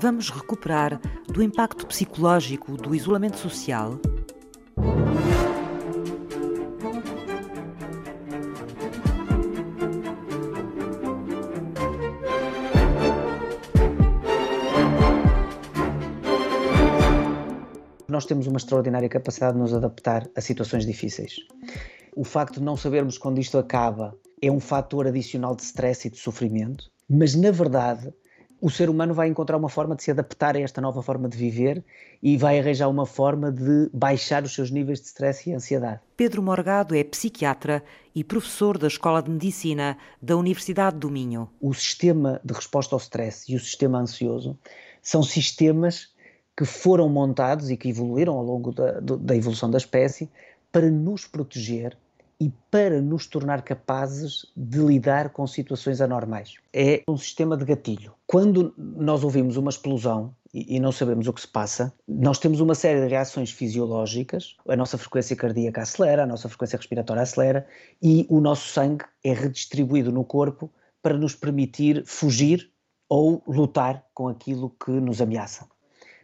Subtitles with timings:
[0.00, 0.98] vamos recuperar
[1.28, 4.00] do impacto psicológico do isolamento social?
[18.08, 21.34] Nós temos uma extraordinária capacidade de nos adaptar a situações difíceis.
[22.16, 26.10] O facto de não sabermos quando isto acaba é um fator adicional de stress e
[26.10, 28.10] de sofrimento, mas na verdade
[28.60, 31.36] o ser humano vai encontrar uma forma de se adaptar a esta nova forma de
[31.36, 31.82] viver
[32.22, 36.00] e vai arranjar uma forma de baixar os seus níveis de stress e ansiedade.
[36.16, 37.82] Pedro Morgado é psiquiatra
[38.14, 41.48] e professor da Escola de Medicina da Universidade do Minho.
[41.60, 44.58] O sistema de resposta ao stress e o sistema ansioso
[45.02, 46.10] são sistemas
[46.56, 50.30] que foram montados e que evoluíram ao longo da, da evolução da espécie
[50.70, 51.96] para nos proteger
[52.40, 56.54] e para nos tornar capazes de lidar com situações anormais.
[56.72, 58.14] É um sistema de gatilho.
[58.26, 62.74] Quando nós ouvimos uma explosão e não sabemos o que se passa, nós temos uma
[62.74, 67.66] série de reações fisiológicas, a nossa frequência cardíaca acelera, a nossa frequência respiratória acelera
[68.02, 72.70] e o nosso sangue é redistribuído no corpo para nos permitir fugir
[73.08, 75.68] ou lutar com aquilo que nos ameaça.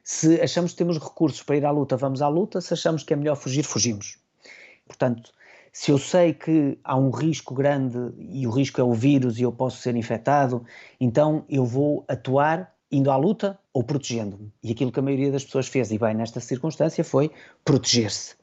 [0.03, 2.61] Se achamos que temos recursos para ir à luta, vamos à luta.
[2.61, 4.19] Se achamos que é melhor fugir, fugimos.
[4.87, 5.33] Portanto,
[5.79, 9.43] se eu sei que há um risco grande e o risco é o vírus e
[9.43, 10.65] eu posso ser infectado,
[10.99, 14.51] então eu vou atuar indo à luta ou protegendo-me.
[14.63, 17.31] E aquilo que a maioria das pessoas fez, e bem nesta circunstância, foi
[17.63, 18.37] proteger-se.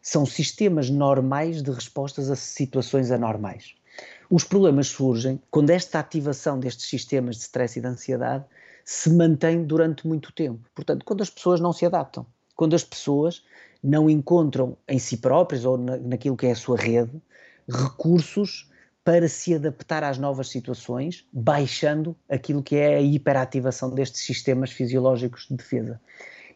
[0.00, 3.74] São sistemas normais de respostas a situações anormais.
[4.30, 8.44] Os problemas surgem quando esta ativação destes sistemas de stress e de ansiedade
[8.84, 10.60] se mantém durante muito tempo.
[10.72, 13.42] Portanto, quando as pessoas não se adaptam, quando as pessoas
[13.86, 17.22] não encontram em si próprias ou na, naquilo que é a sua rede
[17.68, 18.68] recursos
[19.04, 25.46] para se adaptar às novas situações, baixando aquilo que é a hiperativação destes sistemas fisiológicos
[25.48, 26.00] de defesa.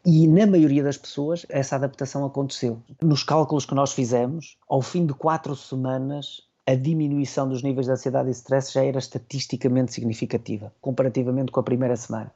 [0.04, 2.82] E na maioria das pessoas essa adaptação aconteceu.
[3.00, 7.92] Nos cálculos que nós fizemos, ao fim de quatro semanas, a diminuição dos níveis de
[7.92, 12.32] ansiedade e stress já era estatisticamente significativa, comparativamente com a primeira semana.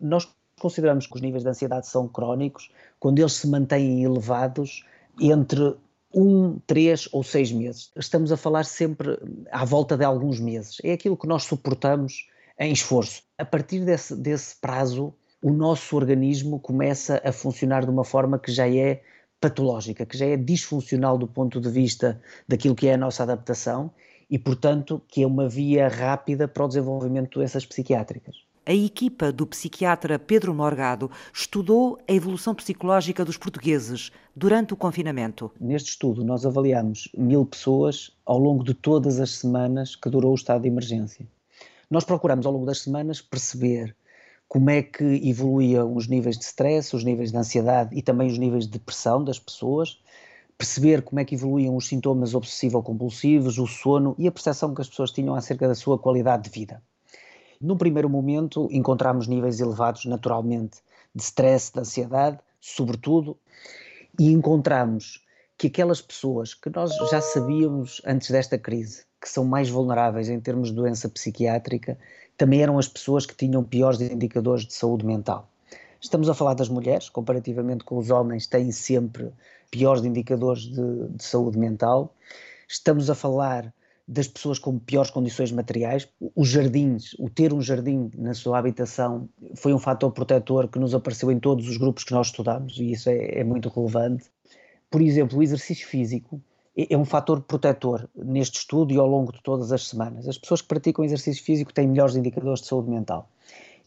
[0.00, 0.28] Nós
[0.58, 4.84] consideramos que os níveis de ansiedade são crónicos quando eles se mantêm elevados
[5.20, 5.76] entre
[6.14, 7.90] um, três ou seis meses.
[7.96, 9.18] Estamos a falar sempre
[9.50, 10.78] à volta de alguns meses.
[10.82, 12.26] É aquilo que nós suportamos
[12.58, 13.22] em esforço.
[13.36, 18.50] A partir desse, desse prazo, o nosso organismo começa a funcionar de uma forma que
[18.50, 19.02] já é
[19.40, 23.92] patológica, que já é disfuncional do ponto de vista daquilo que é a nossa adaptação
[24.28, 28.47] e, portanto, que é uma via rápida para o desenvolvimento de doenças psiquiátricas.
[28.68, 35.50] A equipa do psiquiatra Pedro Morgado estudou a evolução psicológica dos portugueses durante o confinamento.
[35.58, 40.34] Neste estudo, nós avaliamos mil pessoas ao longo de todas as semanas que durou o
[40.34, 41.26] estado de emergência.
[41.90, 43.96] Nós procuramos, ao longo das semanas, perceber
[44.46, 48.36] como é que evoluíam os níveis de stress, os níveis de ansiedade e também os
[48.36, 49.98] níveis de depressão das pessoas,
[50.58, 54.90] perceber como é que evoluíam os sintomas obsessivo-compulsivos, o sono e a percepção que as
[54.90, 56.82] pessoas tinham acerca da sua qualidade de vida.
[57.60, 60.78] Num primeiro momento, encontramos níveis elevados, naturalmente,
[61.14, 63.36] de stress, de ansiedade, sobretudo,
[64.18, 65.24] e encontramos
[65.56, 70.40] que aquelas pessoas que nós já sabíamos antes desta crise que são mais vulneráveis em
[70.40, 71.98] termos de doença psiquiátrica
[72.36, 75.50] também eram as pessoas que tinham piores indicadores de saúde mental.
[76.00, 79.32] Estamos a falar das mulheres, comparativamente com os homens, têm sempre
[79.70, 82.14] piores indicadores de, de saúde mental.
[82.68, 83.74] Estamos a falar
[84.08, 86.08] das pessoas com piores condições materiais.
[86.34, 90.94] Os jardins, o ter um jardim na sua habitação foi um fator protetor que nos
[90.94, 94.24] apareceu em todos os grupos que nós estudamos e isso é, é muito relevante.
[94.90, 96.40] Por exemplo, o exercício físico
[96.74, 100.26] é um fator protetor neste estudo e ao longo de todas as semanas.
[100.26, 103.28] As pessoas que praticam exercício físico têm melhores indicadores de saúde mental.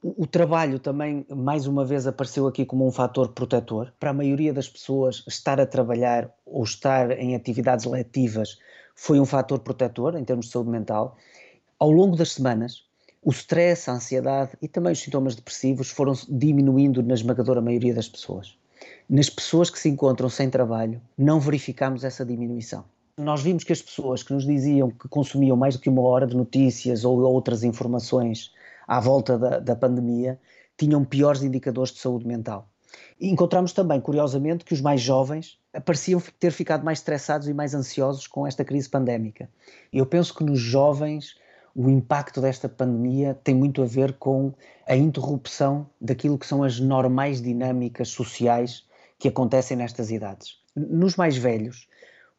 [0.04, 3.94] O, trabalho também, mais uma vez, apareceu aqui como um fator protetor.
[4.00, 8.58] Para a maioria das pessoas, estar a trabalhar ou estar em atividades letivas
[9.01, 11.18] foi um fator protetor em termos de saúde mental.
[11.80, 12.83] Ao longo das semanas,
[13.24, 18.07] o stress, a ansiedade e também os sintomas depressivos foram diminuindo na esmagadora maioria das
[18.07, 18.56] pessoas.
[19.09, 22.86] Nas pessoas que se encontram sem trabalho, não verificamos essa diminuição.
[23.18, 26.27] Nós vimos que as pessoas que nos diziam que consumiam mais do que uma hora
[26.27, 28.51] de notícias ou outras informações
[28.88, 30.39] à volta da, da pandemia
[30.77, 32.69] tinham piores indicadores de saúde mental.
[33.20, 37.74] E encontramos também, curiosamente, que os mais jovens pareciam ter ficado mais estressados e mais
[37.74, 39.50] ansiosos com esta crise pandémica.
[39.92, 41.36] Eu penso que nos jovens
[41.76, 44.54] o impacto desta pandemia tem muito a ver com
[44.86, 48.86] a interrupção daquilo que são as normais dinâmicas sociais
[49.18, 50.58] que acontecem nestas idades.
[50.76, 51.88] Nos mais velhos,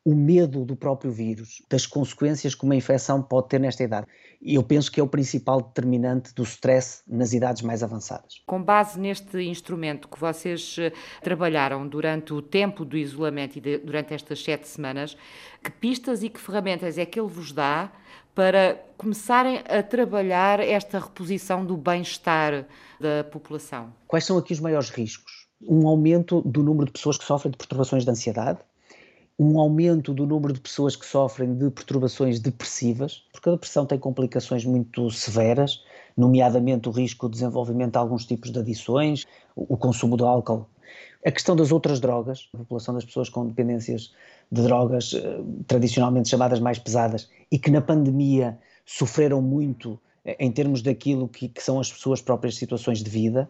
[0.04, 4.06] o medo do próprio vírus, das consequências que uma infecção pode ter nesta idade.
[4.40, 8.42] E eu penso que é o principal determinante do stress nas idades mais avançadas.
[8.44, 13.78] Com base neste instrumento que vocês eh, trabalharam durante o tempo do isolamento e de,
[13.78, 15.16] durante estas sete semanas,
[15.62, 17.92] que pistas e que ferramentas é que ele vos dá
[18.34, 22.66] para começarem a trabalhar esta reposição do bem-estar
[22.98, 23.92] da população?
[24.08, 25.46] Quais são aqui os maiores riscos?
[25.60, 28.58] Um aumento do número de pessoas que sofrem de perturbações de ansiedade,
[29.38, 33.98] um aumento do número de pessoas que sofrem de perturbações depressivas, porque a depressão tem
[33.98, 35.82] complicações muito severas,
[36.16, 39.26] nomeadamente o risco de desenvolvimento de alguns tipos de adições,
[39.56, 40.66] o consumo de álcool.
[41.24, 44.12] A questão das outras drogas, a população das pessoas com dependências
[44.50, 50.50] de drogas eh, tradicionalmente chamadas mais pesadas e que na pandemia sofreram muito eh, em
[50.50, 53.48] termos daquilo que, que, são as suas próprias situações de vida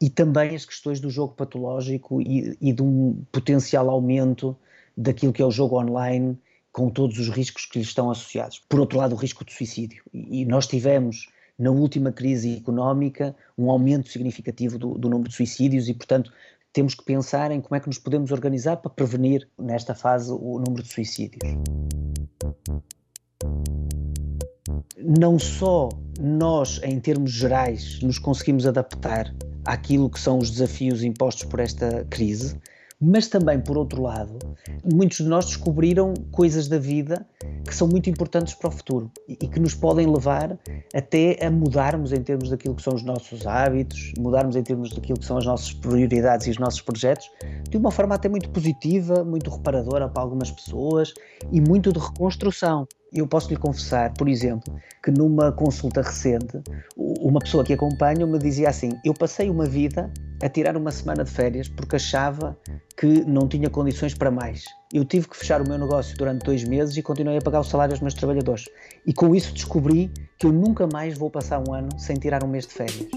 [0.00, 4.56] e também as questões do jogo patológico e, e de um potencial aumento
[5.00, 6.38] daquilo que é o jogo online,
[6.72, 8.60] com todos os riscos que lhe estão associados.
[8.68, 10.02] Por outro lado, o risco de suicídio.
[10.12, 11.26] E nós tivemos,
[11.58, 16.30] na última crise económica, um aumento significativo do, do número de suicídios e, portanto,
[16.72, 20.62] temos que pensar em como é que nos podemos organizar para prevenir, nesta fase, o
[20.64, 21.40] número de suicídios.
[24.98, 25.88] Não só
[26.20, 32.04] nós, em termos gerais, nos conseguimos adaptar àquilo que são os desafios impostos por esta
[32.10, 32.60] crise,
[33.00, 34.38] mas também, por outro lado,
[34.84, 37.26] muitos de nós descobriram coisas da vida
[37.66, 40.58] que são muito importantes para o futuro e que nos podem levar
[40.94, 45.18] até a mudarmos em termos daquilo que são os nossos hábitos, mudarmos em termos daquilo
[45.18, 47.30] que são as nossas prioridades e os nossos projetos,
[47.68, 51.14] de uma forma até muito positiva, muito reparadora para algumas pessoas
[51.50, 52.86] e muito de reconstrução.
[53.12, 56.60] Eu posso lhe confessar, por exemplo, que numa consulta recente,
[56.96, 61.24] uma pessoa que acompanha me dizia assim: Eu passei uma vida a tirar uma semana
[61.24, 62.58] de férias porque achava
[62.96, 64.64] que não tinha condições para mais.
[64.92, 67.64] Eu tive que fechar o meu negócio durante dois meses e continuei a pagar o
[67.64, 68.68] salário aos meus trabalhadores.
[69.06, 72.48] E com isso descobri que eu nunca mais vou passar um ano sem tirar um
[72.48, 73.08] mês de férias.